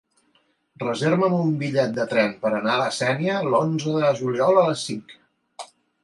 [0.83, 4.87] Reserva'm un bitllet de tren per anar a la Sénia l'onze de juliol a les
[4.89, 5.13] cinc.